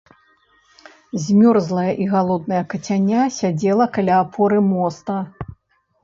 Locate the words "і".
2.05-2.07